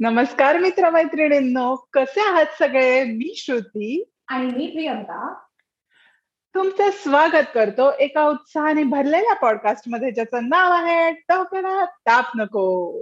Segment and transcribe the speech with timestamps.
[0.00, 3.04] नमस्कार मित्र मैत्रिणींनो कसे आहात सगळे?
[3.04, 4.10] मी श्रुती.
[4.28, 5.34] आणि मी प्रियंका.
[6.54, 13.00] तुमचं स्वागत करतो एका उत्साहाने भरलेल्या पॉडकास्टमध्ये ज्याचं नाव आहे टोकरा ताप नको.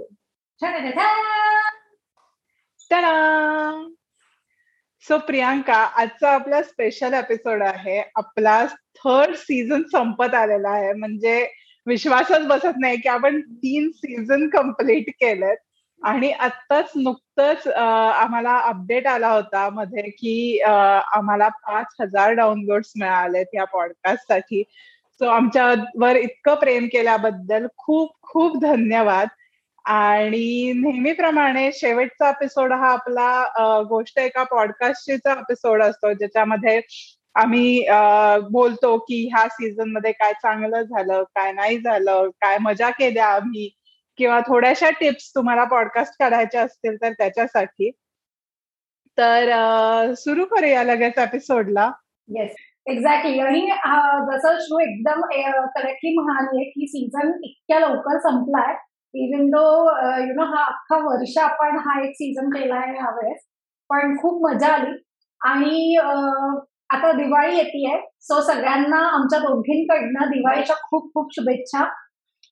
[5.01, 8.11] सो प्रियांका आजचा आपला स्पेशल एपिसोड आहे.
[8.15, 8.65] आपला
[8.95, 10.93] थर्ड सीझन संपत आलेला आहे.
[10.93, 11.51] म्हणजे
[11.85, 15.57] विश्वासच बसत नाही की आपण तीन सीझन कंप्लीट केलेत.
[16.03, 23.63] आणि आत्ताच नुकतंच आम्हाला अपडेट आला होता मध्ये की आम्हाला पाच हजार डाउनलोड्स मिळालेत या
[23.65, 24.63] पॉडकास्टसाठी.
[25.21, 29.27] सो आमच्यावर इतकं प्रेम केल्याबद्दल खूप खूप धन्यवाद.
[29.85, 36.79] आणि नेहमीप्रमाणे शेवटचा एपिसोड हा आपला गोष्ट एका पॉडकास्टचा एपिसोड असतो ज्याच्यामध्ये
[37.35, 37.85] आम्ही
[38.51, 43.69] बोलतो की ह्या सीझनमध्ये काय चांगलं झालं काय नाही झालं काय मजा केल्या आम्ही
[44.17, 47.89] किंवा थोड्याशा टिप्स तुम्हाला पॉडकास्ट काढायच्या असतील तर त्याच्यासाठी.
[49.17, 51.89] तर सुरू करूया लगेच एपिसोडला.
[52.29, 52.55] येस
[52.87, 53.61] एक्झॅक्टली आणि
[54.31, 55.21] जसं शू एकदम
[55.75, 58.75] करेक्टली म्हणाली की सीझन इतक्या लवकर संपलाय
[59.13, 59.65] इव्हन दो
[60.19, 63.41] यु नो हा अख्खा वर्ष आपण हा एक सीझन आहे यावेळेस
[63.89, 64.91] पण खूप मजा आली.
[65.41, 65.95] आणि
[66.89, 71.83] आता दिवाळी येते सो सगळ्यांना आमच्या दोघींकडनं दिवाळीच्या खूप खूप शुभेच्छा.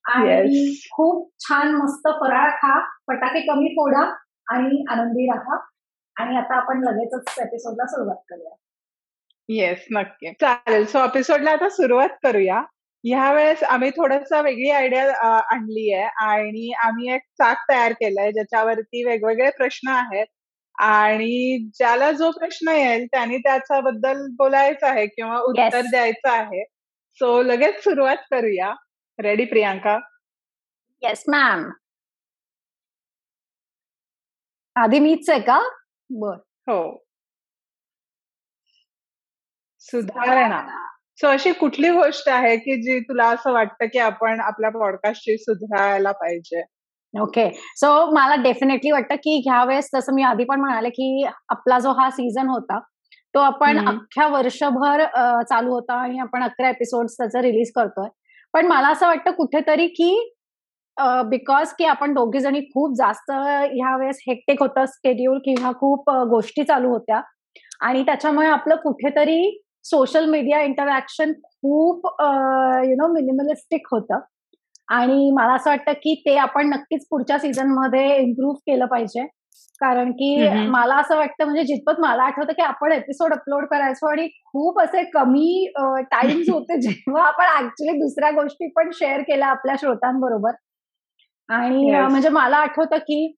[0.04, 4.14] आणि खूप छान मस्त फराळ खा फटाके कमी फोडा
[4.48, 5.56] आणि आनंदी राहा.
[6.16, 8.54] आणि आता आपण लगेचच एपिसोडला सुरुवात करूया.
[9.48, 10.32] येस नक्की.
[10.32, 10.86] चालेल.
[10.86, 12.62] सो एपिसोडला आता सुरुवात करूया.
[13.04, 16.04] ह्या वेळेस आम्ही थोडस वेगळी आयडिया आणली आहे.
[16.04, 20.26] आणि आम्ही एक चाक तयार केलाय ज्याच्यावरती वेगवेगळे प्रश्न आहेत.
[20.78, 26.64] आणि ज्याला जो प्रश्न येईल त्यांनी त्याच्याबद्दल बोलायचं आहे किंवा उत्तर द्यायचं आहे.
[27.14, 28.74] सो लगेच सुरुवात करूया.
[29.18, 29.98] रेडी प्रियांका
[31.02, 31.70] येस मॅम
[34.76, 35.58] आधी मीच आहे का?
[36.10, 36.36] बर.
[36.66, 37.04] हो.
[39.80, 40.60] सुधारणा.
[41.20, 46.12] सो अशी कुठली गोष्ट आहे की जी तुला असं वाटतं की आपण आपल्या पॉडकास्टची सुधारायला
[46.12, 46.62] पाहिजे?
[47.14, 51.78] ओके सो मला डेफिनेटली वाटतं की ह्या वेळेस जसं मी आधी पण म्हणाले की आपला
[51.78, 52.78] जो हा सीझन होता
[53.34, 55.04] तो आपण अख्ख्या वर्षभर
[55.42, 58.08] चालू होता आणि आपण अकरा एपिसोड त्याचं रिलीज करतोय.
[58.54, 60.10] पण मला असं वाटतं कुठेतरी की
[61.30, 66.64] बिकॉज की आपण दोघी जणी खूप जास्त ह्या वेळेस हेक्टिक होतं स्केड्यूल किंवा खूप गोष्टी
[66.64, 67.20] चालू होत्या.
[67.82, 69.40] आणि त्याच्यामुळे आपलं कुठेतरी
[69.84, 72.06] सोशल मीडिया इंटरॅक्शन खूप
[72.86, 74.20] यु नो मिनिमलिस्टिक होतं.
[74.90, 79.26] आणि मला असं वाटतं की ते आपण नक्कीच पुढच्या सीझनमध्ये इम्प्रूव्ह केलं पाहिजे.
[79.80, 84.28] कारण की मला असं वाटतं म्हणजे जितपत मला आठवतं की आपण एपिसोड अपलोड करायचो आणि
[84.28, 85.72] खूप असे कमी
[86.10, 90.52] टाइम्स होते जेव्हा आपण ऍक्च्युली दुसऱ्या गोष्टी पण शेअर केल्या आपल्या श्रोतांबरोबर
[91.48, 93.36] आणि म्हणजे मला आठवतं की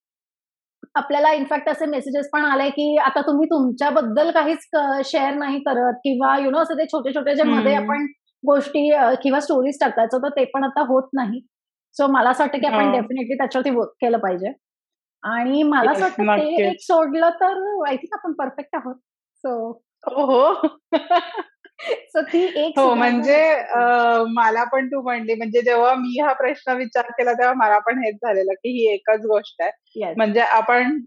[0.94, 4.58] आपल्याला इनफॅक्ट असे मेसेजेस पण आले की आता तुम्ही तुमच्याबद्दल काहीच
[5.04, 8.06] शेअर नाही करत किंवा यु नो असे ते छोटे छोटे जे मध्ये आपण
[8.44, 8.90] गोष्टी
[9.22, 11.40] किंवा स्टोरीज टाकायचो तर ते पण आता होत नाही.
[11.96, 14.52] सो मला असं वाटतं की आपण डेफिनेटली त्याच्यावरती केलं पाहिजे.
[15.24, 17.58] आणि मला असं वाटतं ते एक सोडलं तर
[17.88, 18.94] आय थिंक आपण परफेक्ट आहोत.
[19.44, 19.70] सो
[20.06, 20.52] हो
[22.12, 23.38] सो ती एक हो म्हणजे
[24.34, 28.14] मला पण तू म्हणली म्हणजे जेव्हा मी हा प्रश्न विचार केला तेव्हा मला पण हेच
[28.14, 30.12] झालेलं की ही एकच गोष्ट आहे.
[30.16, 30.98] म्हणजे आपण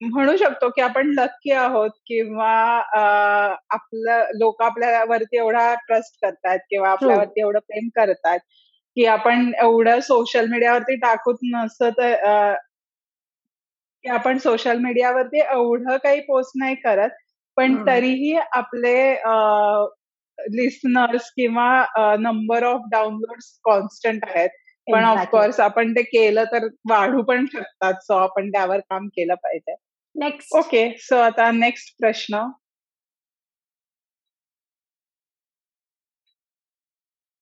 [0.00, 2.50] म्हणू शकतो की आपण लक्की आहोत किंवा
[3.70, 8.38] आपलं लोक आपल्यावरती एवढा ट्रस्ट करतात किंवा आपल्यावरती एवढं प्रेम करतात
[8.96, 12.00] की आपण एवढं सोशल मीडियावरती टाकूत नसत
[14.04, 17.10] की आपण सोशल मीडियावरती एवढं काही पोस्ट नाही करत
[17.56, 18.98] पण तरीही आपले
[20.38, 21.68] लिस्नर्स किंवा
[22.20, 24.50] नंबर ऑफ डाउनलोड कॉन्स्टंट आहेत.
[24.86, 27.94] पण ऑफकोर्स आपण ते केलं तर वाढू पण शकतात.
[28.02, 29.74] सो आपण त्यावर काम केलं पाहिजे.
[30.14, 32.44] नेक्स्ट ओके सो आता नेक्स्ट प्रश्न.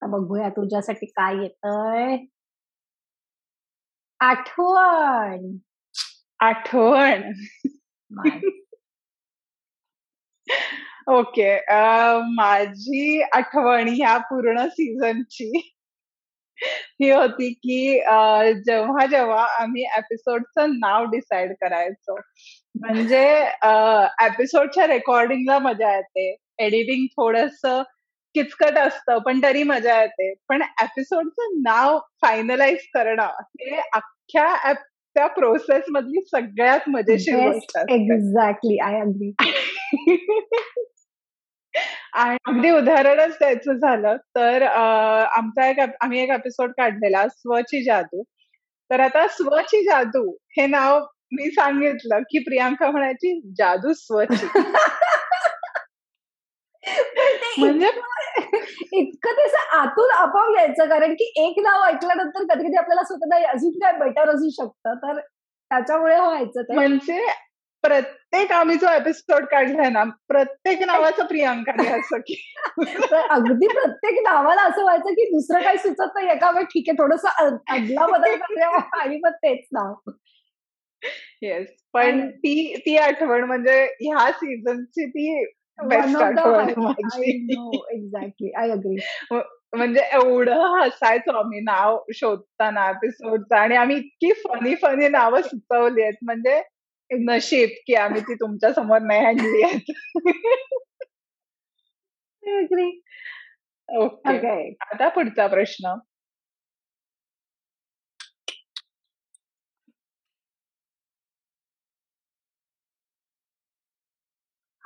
[0.02, 2.16] बघूया तुझ्यासाठी काय येतय.
[4.20, 5.56] आठवण.
[6.40, 7.22] आठवण.
[11.08, 11.54] ओके.
[12.34, 15.50] माझी आठवण ह्या पूर्ण सीझनची
[17.00, 17.78] ही होती की
[18.66, 22.16] जेव्हा जेव्हा आम्ही एपिसोडचं नाव डिसाइड करायचो.
[22.80, 23.24] म्हणजे
[24.26, 26.30] एपिसोडच्या रेकॉर्डिंगला मजा येते.
[26.58, 27.60] एडिटिंग थोडस
[28.34, 30.32] किचकट असतं पण तरी मजा येते.
[30.48, 33.26] पण एपिसोडचं नाव फायनलाइज करणं
[33.60, 34.72] हे अख्ख्या
[35.16, 39.32] त्या प्रोसेस मधली सगळ्यात मजेशीर गोष्ट एक्झॅक्टली आय अग्री
[42.12, 48.22] आणि अगदी उदाहरणच द्यायचं झालं तर आमचा एक आम्ही एक एपिसोड काढलेला स्वची जादू.
[48.90, 51.00] तर आता स्वची जादू हे नाव
[51.32, 54.44] मी सांगितलं की प्रियांका म्हणायची जादू स्वच्छ
[57.58, 57.86] म्हणजे
[58.92, 63.78] इतकं त्याचं आतून आपाप यायचं कारण की एक नाव ऐकल्यानंतर कधी कधी आपल्याला स्वतः अजून
[63.78, 64.94] काय बेटर असू शकतं.
[64.94, 67.26] तर त्याच्यामुळे व्हायचं म्हणजे
[67.84, 72.34] प्रत्येक आम्ही जो एपिसोड काढलाय ना प्रत्येक नावाचं प्रियांकाने असं की
[73.30, 77.26] अगदी प्रत्येक नावाला असं व्हायचं की दुसरं काही सुचत नाही एका वेळ ठीक आहे थोडस
[77.68, 78.34] अदला बदल
[79.00, 80.10] आणि मग तेच नाव.
[81.42, 85.44] येस पण ती ती आठवण म्हणजे ह्या सीझनची ती
[85.78, 88.96] बेस्ट आठवण एक्झॅक्टली आय अग्री
[89.76, 96.14] म्हणजे एवढं हसायचो आम्ही नाव शोधताना एपिसोडचं आणि आम्ही इतकी फनी फनी नावं सुचवली आहेत.
[96.22, 96.62] म्हणजे
[97.10, 99.90] नशीब की आम्ही ती तुमच्यासमोर नाही आणली आहेत.
[103.88, 105.94] ओके आता पुढचा प्रश्न.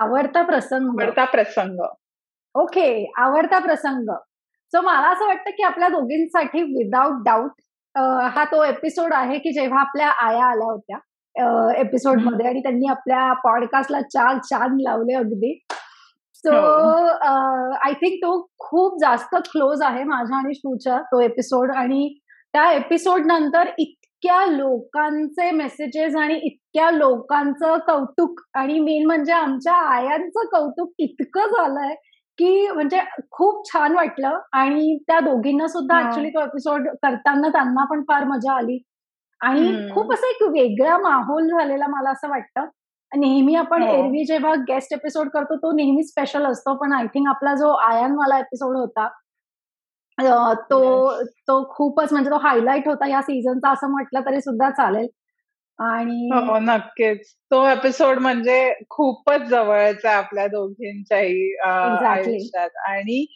[0.00, 0.88] आवडता प्रसंग.
[0.90, 1.80] आवडता प्रसंग.
[2.54, 4.10] ओके आवडता प्रसंग.
[4.72, 7.50] सो मला असं वाटतं की आपल्या दोघींसाठी विदाउट डाऊट
[8.34, 10.98] हा तो एपिसोड आहे की जेव्हा आपल्या आया आल्या होत्या
[11.80, 15.52] एपिसोडमध्ये आणि त्यांनी आपल्या पॉडकास्टला चार चांद लावले अगदी.
[16.34, 22.08] सो आय थिंक तो खूप जास्त क्लोज आहे माझ्या आणि शूच्या तो एपिसोड आणि
[22.54, 23.68] त्या एपिसोड नंतर
[24.22, 28.40] इतक्या लोकांचे मेसेजेस आणि इतक्या लोकांचं कौतुक.
[28.54, 31.94] आणि मेन म्हणजे आमच्या आयांचं कौतुक इतकं झालंय
[32.38, 33.00] की म्हणजे
[33.30, 34.38] खूप छान वाटलं.
[34.52, 38.78] आणि त्या दोघींना सुद्धा ऍक्च्युली तो एपिसोड करताना त्यांना पण फार मजा आली.
[39.40, 42.66] आणि खूप असं एक वेगळा माहोल झालेला मला असं वाटतं.
[43.12, 43.88] नेहमी आपण हो.
[43.88, 46.74] एरवी जेव्हा गेस्ट एपिसोड करतो तो नेहमी स्पेशल असतो.
[46.74, 49.08] पण आय थिंक आपला जो आयनवाला एपिसोड होता
[50.70, 55.06] तो तो खूपच म्हणजे तो हायलाइट होता या सीझनचा असं म्हटलं तरी सुद्धा चालेल.
[55.78, 57.34] आणि हो नक्कीच.
[57.50, 62.70] तो एपिसोड म्हणजे खूपच जवळचा आपल्या दोघींच्याही आयुष्यात.
[62.88, 63.26] आणि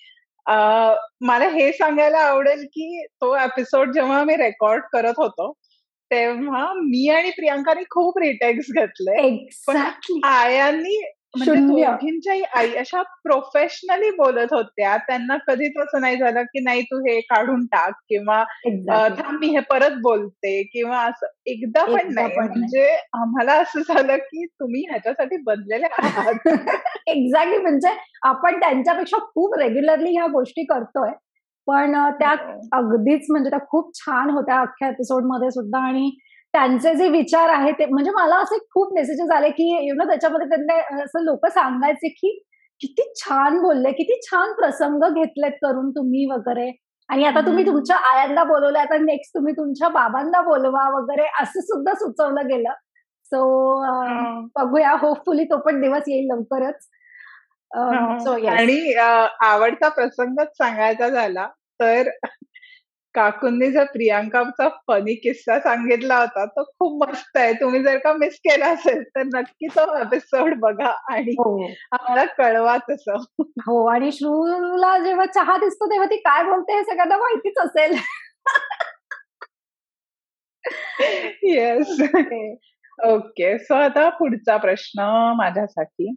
[1.21, 5.53] मला हे सांगायला आवडेल की तो एपिसोड जेव्हा मी रेकॉर्ड करत होतो
[6.11, 9.47] तेव्हा मी आणि प्रियांकाने खूप रिटेक्स घेतले.
[9.67, 9.77] पण
[10.25, 11.03] आयांनी
[11.39, 16.99] म्हणजे दोघींच्याही आई अशा प्रोफेशनली बोलत होत्या त्यांना कधीच असं नाही झालं की नाही तू
[16.99, 18.45] हे काढून टाक किंवा
[19.19, 22.37] थांब मी हे परत बोलते किंवा असं एकदा पण नाही.
[22.39, 26.35] म्हणजे आम्हाला असं झालं की तुम्ही ह्याच्यासाठी बनलेले आहात.
[27.07, 27.89] एक्झॅक्टली म्हणजे
[28.23, 31.11] आपण त्यांच्यापेक्षा खूप रेग्युलरली ह्या गोष्टी करतोय.
[31.67, 32.69] पण त्या हो.
[32.73, 36.11] अगदीच म्हणजे त्या खूप छान होत्या अख्ख्या एपिसोडमध्ये सुद्धा आणि
[36.55, 40.49] त्यांचे जे विचार आहेत ते म्हणजे मला असे खूप मेसेजेस आले की यु नो त्याच्यामध्ये
[40.49, 42.31] त्यांना असं लोक सांगायचे की
[42.81, 46.71] किती छान बोलले किती छान प्रसंग घेतलेत करून तुम्ही वगैरे.
[47.09, 51.95] आणि आता तुम्ही तुमच्या आयांना बोलवलं आता नेक्स्ट तुम्ही तुमच्या बाबांना बोलवा वगैरे असं सुद्धा
[51.95, 52.73] सुचवलं गेलं.
[53.33, 53.43] सो
[54.57, 56.89] बघूया होपफुली तो पण दिवस येईल लवकरच.
[58.49, 58.95] आणि
[59.41, 61.47] आवडता प्रसंगच सांगायचा झाला
[61.81, 62.09] तर
[63.15, 66.45] काकूंनी जर प्रियांकाचा फनी किस्सा सांगितला होता.
[66.47, 67.53] तो खूप मस्त आहे.
[67.53, 71.67] तुम्ही जर का मिस केला असेल तर नक्की तो एपिसोड बघा आणि हो.
[71.93, 73.17] आम्हाला कळवा तसं.
[73.67, 77.97] हो आणि श्रूला जेव्हा चहा दिसतो तेव्हा ती काय बोलते हे सगळ्यांना माहितीच असेल.
[81.43, 81.97] Yes
[83.05, 83.59] okay.
[83.59, 85.03] सो आता पुढचा प्रश्न
[85.37, 86.15] माझ्यासाठी.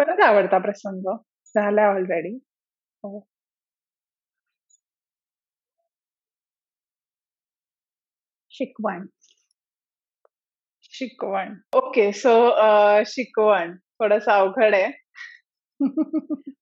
[0.00, 1.16] परत आवडता प्रसंग
[1.54, 2.36] झाला ऑलरेडी
[3.04, 3.26] हो
[8.50, 9.06] शिकवण
[10.82, 12.50] शिकवण ओके सो
[13.06, 14.90] शिकवण थोडस अवघड आहे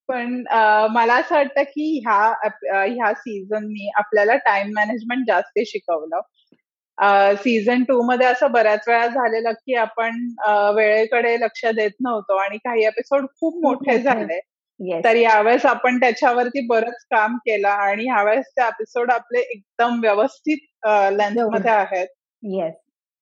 [0.09, 6.21] पण uh, मला असं वाटतं की ह्या uh, ह्या सीझननी आपल्याला टाइम मॅनेजमेंट जास्त शिकवलं.
[7.35, 10.29] सीझन टू मध्ये असं बऱ्याच वेळा झालेलं की आपण
[10.75, 14.41] वेळेकडे लक्ष देत नव्हतो आणि काही एपिसोड खूप मोठे झाले.
[15.05, 21.71] तर यावेळेस आपण त्याच्यावरती बरंच काम केलं आणि ह्यावेळेस ते एपिसोड आपले एकदम व्यवस्थित लेंथमध्ये
[21.71, 22.07] आहेत.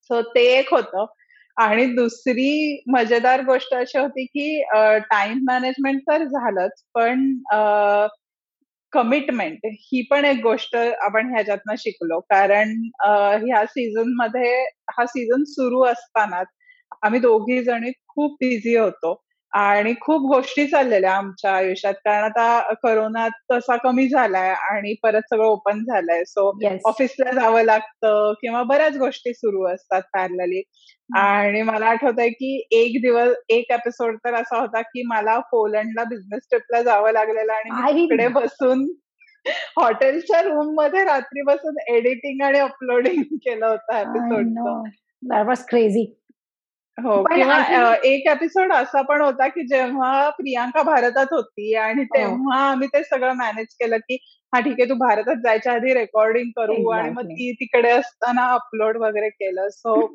[0.02, 1.04] सो ते एक होतं.
[1.56, 4.62] आणि दुसरी मजेदार गोष्ट अशी होती की
[4.99, 7.33] टाइम मॅनेजमेंट तर झालंच पण
[8.97, 12.21] कमिटमेंट ही पण एक गोष्ट आपण ह्याच्यातनं शिकलो.
[12.21, 12.73] कारण
[13.45, 14.53] ह्या सीझनमध्ये
[14.93, 16.47] हा सीझन सुरू असतानाच
[17.03, 19.15] आम्ही दोघी जणी खूप बिझी होतो.
[19.53, 21.95] आणि खूप गोष्टी चाललेल्या आमच्या आयुष्यात.
[21.95, 26.25] कारण आता करोना तसा कमी झालाय आणि परत सगळं ओपन झालंय.
[26.25, 30.62] सो ऑफिसला जावं लागतं किंवा बऱ्याच गोष्टी सुरू असतात पॅरलली
[31.17, 36.43] आणि मला आठवत की एक दिवस एक एपिसोड तर असा होता की मला पोलंडला बिझनेस
[36.50, 38.87] ट्रिपला जावं लागलेलं आणि तिकडे बसून
[39.76, 46.15] हॉटेलच्या रूममध्ये रात्री बसून एडिटिंग आणि अपलोडिंग केलं होतं एपिसोड क्रेझी
[46.99, 47.57] हो किंवा
[48.05, 52.17] एक एपिसोड असा पण होता की जेव्हा प्रियांका भारतात होती आणि हो.
[52.17, 54.15] तेव्हा आम्ही ते सगळं मॅनेज केलं की
[54.53, 56.88] हा ठीक आहे तू भारतात जायच्या आधी रेकॉर्डिंग करू.
[56.88, 59.69] आणि मग ती तिकडे असताना अपलोड वगैरे केलं.
[59.69, 60.15] सो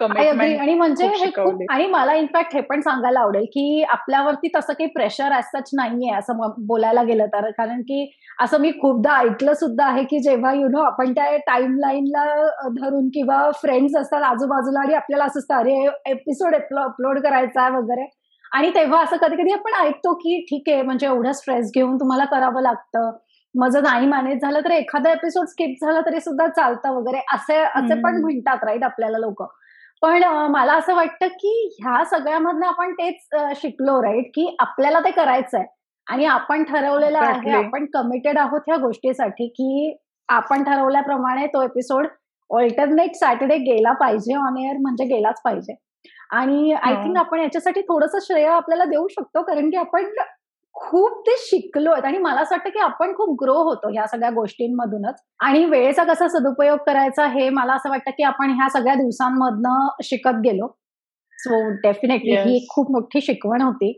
[0.00, 4.88] आणि म्हणजे हे खूप आणि मला इनफॅक्ट हे पण सांगायला आवडेल की आपल्यावरती तसं काही
[4.90, 7.50] प्रेशर सच नाहीये असं बोलायला गेलं तर.
[7.50, 11.76] कारण की असं मी खूपदा ऐकलं सुद्धा आहे की जेव्हा यु नो आपण त्या टाइम
[11.78, 12.24] लाईनला
[12.80, 18.06] धरून किंवा फ्रेंड्स असतात आजूबाजूला आणि आपल्याला असं असतं अरे एपिसोड अपलोड करायचा आहे वगैरे.
[18.52, 22.24] आणि तेव्हा असं कधी कधी आपण ऐकतो की ठीक आहे म्हणजे एवढं स्ट्रेस घेऊन तुम्हाला
[22.24, 23.10] करावं लागतं.
[23.54, 27.20] जर नाही मॅनेज झालं तर एखादा एपिसोड स्किप झाला तरी सुद्धा चालतं वगैरे.
[27.34, 29.42] असे असे पण म्हणतात राईट आपल्याला लोक.
[30.02, 33.26] पण मला असं वाटतं की ह्या सगळ्यामधनं आपण तेच
[33.56, 34.30] शिकलो राईट?
[34.34, 35.66] की आपल्याला ते करायचं आहे
[36.06, 39.96] आणि आपण ठरवलेलं आहे आपण कमिटेड आहोत ह्या गोष्टीसाठी की
[40.28, 42.06] आपण ठरवल्याप्रमाणे तो एपिसोड
[42.50, 45.74] ऑल्टरनेट सॅटर्डे गेला पाहिजे ऑन एअर म्हणजे गेलाच पाहिजे.
[46.30, 50.04] आणि आय थिंक आपण याच्यासाठी थोडंसं श्रेय आपल्याला देऊ शकतो कारण की आपण
[50.74, 55.14] खूप ते शिकलो आणि मला असं वाटतं की आपण खूप ग्रो होतो ह्या सगळ्या गोष्टींमधूनच.
[55.40, 60.40] आणि वेळेचा कसा सदुपयोग करायचा हे मला असं वाटतं की आपण ह्या सगळ्या दिवसांमधनं शिकत
[60.44, 60.68] गेलो.
[61.38, 63.92] सो डेफिनेटली ही एक खूप मोठी शिकवण होती.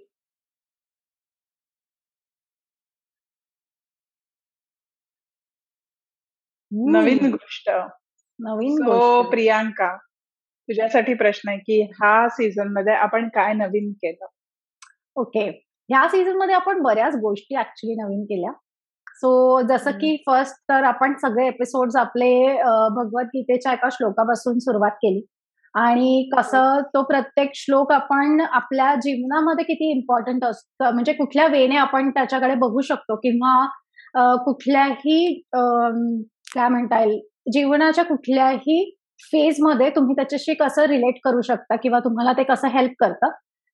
[6.92, 7.68] नवीन गोष्ट.
[8.38, 8.76] नवीन
[9.30, 9.94] प्रियांका
[10.68, 14.26] तुझ्यासाठी प्रश्न आहे की हा सीझनमध्ये आपण काय नवीन केलं?
[15.16, 15.50] ओके
[15.90, 18.52] ह्या सीझनमध्ये आपण बऱ्याच गोष्टी ऍक्च्युली नवीन केल्या.
[19.20, 22.32] सो जसं की फर्स्ट तर आपण सगळे एपिसोड आपले
[22.96, 25.20] भगवद्गीतेच्या एका श्लोकापासून सुरुवात केली.
[25.74, 32.10] आणि कसं तो प्रत्येक श्लोक आपण आपल्या जीवनामध्ये किती इम्पॉर्टंट असतं म्हणजे कुठल्या वेने आपण
[32.10, 37.18] त्याच्याकडे बघू शकतो किंवा कुठल्याही काय म्हणता येईल
[37.52, 38.82] जीवनाच्या कुठल्याही
[39.32, 43.30] फेजमध्ये तुम्ही त्याच्याशी कसं रिलेट करू शकता किंवा तुम्हाला ते कसं हेल्प करतं.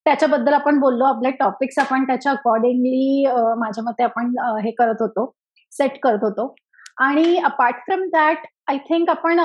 [0.08, 1.04] त्याच्याबद्दल आपण बोललो.
[1.04, 3.24] आपले टॉपिक्स आपण त्याच्या अकॉर्डिंगली
[3.58, 4.30] माझ्या मते आपण
[4.64, 5.24] हे करत होतो.
[5.72, 6.54] सेट करत होतो.
[7.00, 9.38] आणि apart from that I think आपण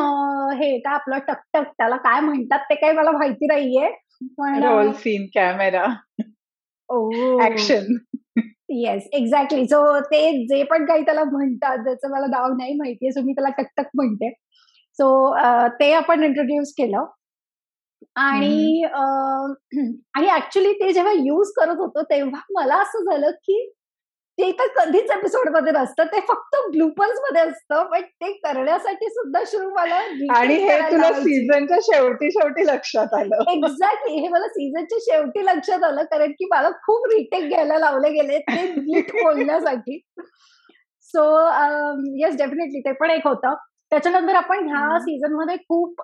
[0.59, 3.89] हे काय आपलं टकटक त्याला काय म्हणतात ते काही मला माहिती नाहीये.
[4.37, 5.83] पण roll scene camera
[7.45, 7.95] action
[8.69, 13.11] yes exactly so ते जे पण काही त्याला म्हणतात त्याचं मला नाव नाही माहितीये.
[13.11, 14.31] सो मी त्याला टकटक म्हणते.
[14.99, 15.33] सो
[15.79, 17.05] ते आपण इंट्रोड्यूस केलं.
[18.15, 18.83] आणि
[20.15, 23.73] आणि ऍक्च्युली ते जेव्हा युज करत होतो तेव्हा मला असं झालं की
[24.37, 29.95] ते तर कधीच एपिसोडमध्ये नसतं ते फक्त ब्लूपर्समध्ये असतं पण ते करण्यासाठी सुद्धा सुरू मला
[30.35, 33.43] आणि हे तुला सीझनच्या शेवटी शेवटी लक्षात आलं.
[33.51, 38.39] एक्झॅक्टली हे मला सीझनच्या शेवटी लक्षात आलं कारण की मला खूप रिटेक घ्यायला लावले गेले
[38.39, 40.01] ते नीट बोलण्यासाठी.
[41.01, 41.47] सो
[42.17, 43.55] येस डेफिनेटली ते पण एक होतं.
[43.93, 46.01] त्याच्यानंतर आपण ह्या सीझनमध्ये खूप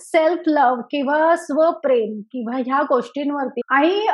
[0.00, 4.06] सेल्फ लव्ह किंवा स्वप्रेम किंवा ह्या गोष्टींवरती आणि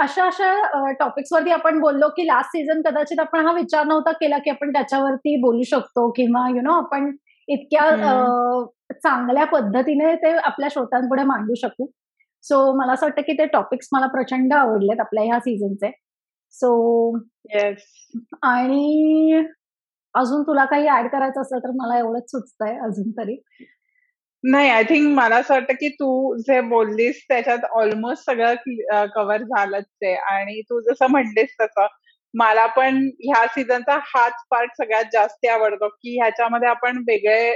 [0.00, 4.38] अशा अशा टॉपिक्स वरती आपण बोललो की लास्ट सीझन कदाचित आपण हा विचार नव्हता केला
[4.38, 7.10] की आपण त्याच्यावरती बोलू शकतो किंवा यु नो आपण
[7.48, 7.90] इतक्या
[8.92, 11.86] चांगल्या पद्धतीने ते आपल्या श्रोतांपुढे मांडू शकू.
[12.44, 15.90] सो मला असं वाटतं की ते टॉपिक्स मला प्रचंड आवडलेत आपल्या ह्या सीझनचे
[16.54, 17.16] सो
[18.42, 19.42] आणि
[20.16, 23.36] अजून तुला काही ऍड करायचं असलं तर मला एवढंच सुचतंय अजून तरी.
[24.44, 29.84] नाही आय थिंक मला असं वाटतं की तू जे बोललीस त्याच्यात ऑलमोस्ट सगळं कव्हर झालंच
[30.02, 30.14] आहे.
[30.14, 31.86] आणि तू जसं म्हणलीस तसं
[32.34, 37.50] मला पण ह्या सीझनचा हाच पार्ट सगळ्यात जास्त आवडतो की ह्याच्यामध्ये आपण वेगळे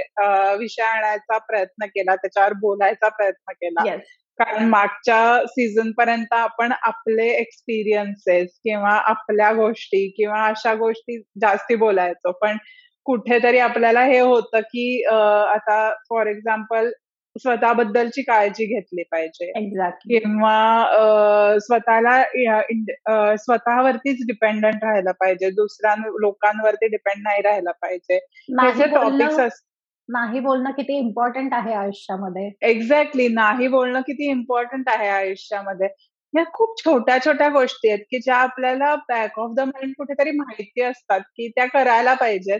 [0.59, 3.95] विषय आणण्याचा प्रयत्न केला त्याच्यावर बोलायचा प्रयत्न केला.
[4.41, 12.31] कारण मागच्या सीझन पर्यंत आपण आपले एक्सपिरियन्सेस किंवा आपल्या गोष्टी किंवा अशा गोष्टी जास्ती बोलायचो.
[12.31, 12.57] पण
[13.05, 16.91] कुठेतरी आपल्याला हे होतं की आता फॉर एक्झाम्पल
[17.35, 19.45] स्वतःबद्दलची काळजी घेतली पाहिजे.
[19.57, 22.21] एक्झॅक्टली किंवा स्वतःला
[23.35, 25.49] स्वतःवरतीच डिपेंडंट राहायला पाहिजे.
[25.49, 28.19] दुसऱ्या लोकांवरती डिपेंड नाही राहायला पाहिजे.
[28.95, 29.61] टॉपिक्स
[30.11, 32.49] नाही बोलणं किती इम्पॉर्टंट आहे आयुष्यामध्ये.
[32.61, 35.87] एक्झॅक्टली नाही बोलणं किती इम्पॉर्टंट आहे आयुष्यामध्ये.
[36.33, 40.81] या खूप छोट्या छोट्या गोष्टी आहेत की ज्या आपल्याला बॅक ऑफ द माइंड कुठेतरी माहिती
[40.81, 42.59] असतात की त्या करायला पाहिजेत.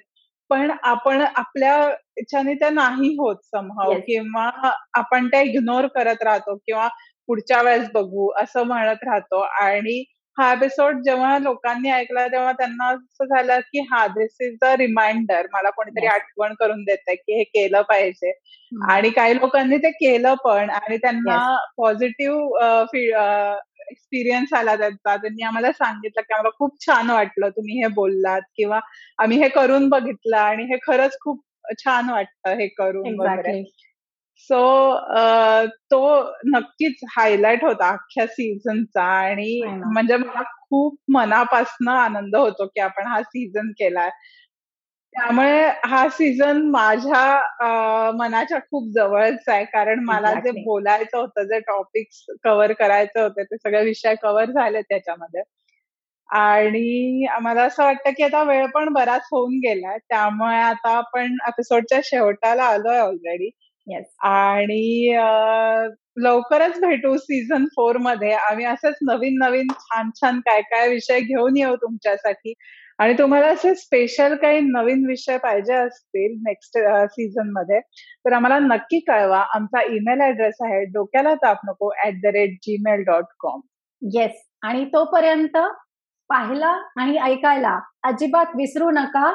[0.49, 1.75] पण आपण आपल्या
[2.17, 4.49] याच्याने त्या नाही होत समहाव किंवा
[4.93, 6.87] आपण त्या इग्नोर करत राहतो किंवा
[7.27, 9.39] पुढच्या वेळेस बघू असं म्हणत राहतो.
[9.39, 10.03] आणि
[10.37, 15.47] हा एपिसोड जेव्हा लोकांनी ऐकला तेव्हा त्यांना असं झालं की हा दिस इज अ रिमाइंडर
[15.53, 18.31] मला कोणीतरी आठवण करून देत आहे की हे केलं पाहिजे.
[18.91, 21.37] आणि काही लोकांनी ते केलं पण आणि त्यांना
[21.77, 22.85] पॉझिटिव्ह
[23.91, 25.15] एक्सपिरियन्स आला त्यांचा.
[25.17, 28.79] त्यांनी आम्हाला सांगितलं की आम्हाला खूप छान वाटलं तुम्ही हे बोललात किंवा
[29.19, 31.43] आम्ही हे करून बघितलं आणि हे खरंच खूप
[31.85, 33.63] छान वाटतं हे करून वगैरे.
[34.49, 34.59] सो
[35.91, 35.99] तो
[36.55, 43.21] नक्कीच हायलाइट होता अख्ख्या सीझनचा आणि म्हणजे मला खूप मनापासनं आनंद होतो की आपण हा
[43.23, 44.09] सीझन केलाय.
[45.15, 49.63] त्यामुळे हा सीझन माझ्या मनाच्या खूप जवळच आहे.
[49.65, 54.81] कारण मला जे बोलायचं होतं जे टॉपिक्स कव्हर करायचे होते ते सगळे विषय कव्हर झाले
[54.81, 55.41] त्याच्यामध्ये.
[56.29, 59.97] आणि मला असं वाटतं की आता वेळ पण बराच होऊन गेलाय.
[60.09, 63.49] त्यामुळे आता आपण एपिसोडच्या शेवटाला आलोय ऑलरेडी
[64.23, 65.13] आणि
[66.23, 68.31] लवकरच भेटू सीझन फोरमध्ये.
[68.33, 72.53] आम्ही असंच नवीन नवीन छान छान काय काय विषय घेऊन येऊ तुमच्यासाठी.
[72.99, 76.77] आणि तुम्हाला असे स्पेशल काही नवीन विषय पाहिजे असतील नेक्स्ट
[77.11, 77.79] सीझनमध्ये
[78.25, 79.39] तर आम्हाला नक्की कळवा.
[79.55, 80.83] आमचा ईमेल ऍड्रेस आहे.
[80.93, 81.91] डोक्याला ताप नको.
[82.07, 83.59] At the rate Gmail dot com
[84.01, 85.57] yes आणि तोपर्यंत
[86.29, 89.31] पाहिला आणि ऐकायला अजिबात विसरू नका.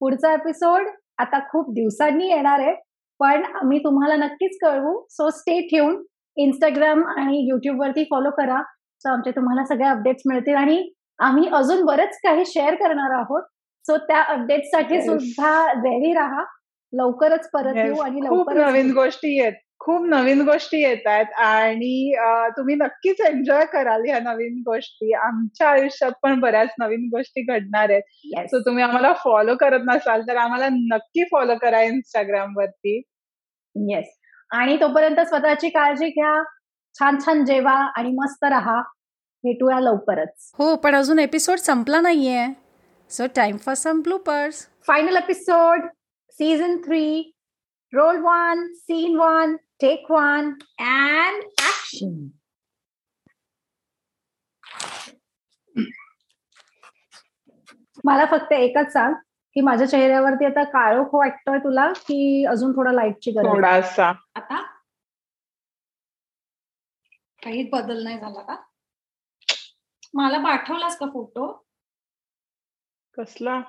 [0.00, 2.74] पुढचा एपिसोड आता खूप दिवसांनी येणार आहे.
[3.22, 4.94] पण आम्ही तुम्हाला नक्कीच कळवू.
[5.10, 6.02] सो स्टे ठेवून
[6.36, 8.60] इंस्टाग्राम आणि युट्यूब वरती फॉलो करा.
[9.02, 10.54] सो आमचे तुम्हाला सगळे अपडेट्स मिळतील.
[10.54, 13.42] आणि आम्ही अजून बरेच काही शेअर करणार आहोत.
[13.84, 16.44] सो त्या अपडेटसाठी सुद्धा रेडी राहा.
[16.92, 19.52] लवकरच परत येऊ आणि लवकर नवीन गोष्टी येत.
[19.80, 22.12] खूप नवीन गोष्टी येत आहेत आणि
[22.56, 25.12] तुम्ही नक्कीच एन्जॉय कराल ह्या नवीन गोष्टी.
[25.12, 28.46] आमच्या आयुष्यात पण बऱ्याच नवीन गोष्टी घडणार आहेत.
[28.48, 33.00] सो तुम्ही आम्हाला फॉलो करत नसाल तर आम्हाला नक्की फॉलो करा इंस्टाग्राम वरती.
[33.76, 34.08] येस
[34.50, 36.42] आणि तोपर्यंत स्वतःची काळजी घ्या.
[36.94, 38.80] छान छान जेवा आणि मस्त राहा.
[39.44, 40.50] भेटूया लवकरच.
[40.58, 42.46] हो पण अजून एपिसोड संपला नाहीये.
[43.10, 45.86] So time for some bloopers final episode
[46.34, 47.32] season three
[47.92, 52.28] roll one scene one take one and action
[58.04, 59.14] मला फक्त एकच सांग.
[59.54, 64.12] की माझ्या चेहऱ्यावरती आता काळोख वाटतोय तुला की अजून थोडा लाईटची गरज थोडासा.
[64.34, 64.62] आता?
[67.42, 68.56] काही बदल नाही झाला का?
[70.14, 71.66] मला पाठवलास का फोटो?
[73.18, 73.60] कसला?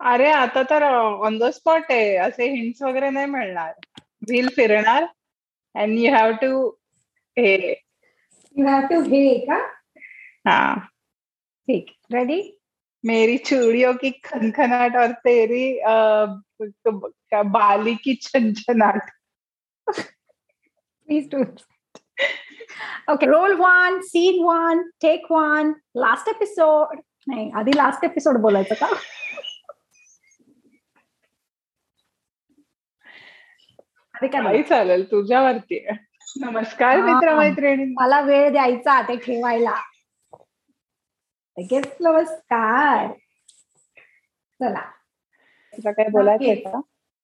[0.00, 2.16] अरे आता तर ऑन द स्पॉट आहे.
[2.16, 3.72] असे हिंट्स वगैरे नाही मिळणार.
[4.00, 5.04] व्हील फिरणार.
[5.74, 6.68] अँड यू हॅव टू
[7.38, 7.84] हे.
[8.56, 9.56] यू हॅव टू हे का?
[10.46, 10.74] हा.
[11.68, 11.90] ठीक.
[12.12, 12.57] रेडी
[13.04, 15.64] मेरी चूड़ियों की खनखनाट और तेरी
[17.32, 19.10] बाली की छनछनाट
[19.86, 21.42] please do
[23.12, 28.88] okay roll one scene one take one last episode नाही आधी लास्ट एपिसोड बोलायचं का?
[34.14, 35.78] काही चालेल तुझ्यावरती
[36.40, 39.74] नमस्कार मित्र मैत्रिणी मला वेळ द्यायचा ते ठेवायला.
[41.58, 43.06] नमस्कार
[44.60, 44.80] चला.
[45.74, 46.80] तुला काय बोलायचं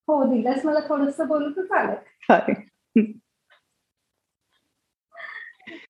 [0.08, 3.02] हो दिलंस मला थोडस बोलू तर चालेल.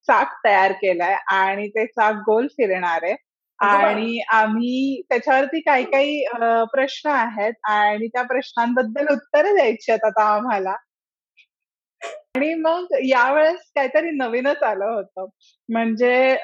[0.06, 3.14] चाक तयार केलाय आणि ते चाक गोल फिरणार आहे.
[3.58, 6.24] आणि आम्ही त्याच्यावरती काही काही
[6.72, 10.74] प्रश्न आहेत आणि त्या प्रश्नांबद्दल उत्तर द्यायची आहेत आता आम्हाला.
[12.36, 15.26] आणि मग यावेळेस काहीतरी नवीनच आलं होतं.
[15.68, 16.36] म्हणजे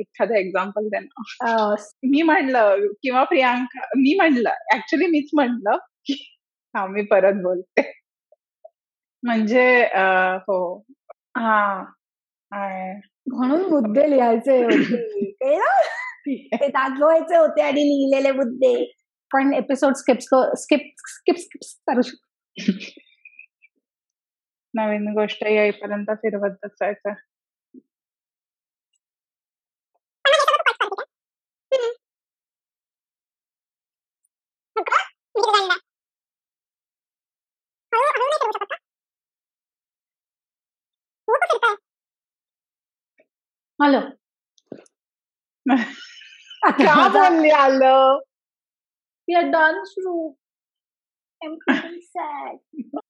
[0.00, 6.38] एखादं एक्झाम्पल त्यांना मी म्हणलं किंवा प्रियांका मी म्हणलं ऍक्च्युली मीच म्हणलं की
[6.76, 8.00] हा मी परत बोलते.
[9.22, 9.84] म्हणजे
[10.36, 10.84] हो.
[11.36, 11.84] हा.
[13.32, 15.58] म्हणून मुद्दे लिहायचे होते.
[16.56, 18.92] ते दाखवायचे होते आणि लिहिलेले मुद्दे.
[19.32, 22.56] पण episode skip skip skip skip करू शकतो.
[24.74, 27.12] नवीन गोष्ट येईपर्यंत फिरवत बसायचं.
[43.83, 43.99] हॅलो
[46.77, 48.17] क्या बोलली आलं
[49.27, 50.35] We are done through.
[51.41, 53.02] I'm feeling sad.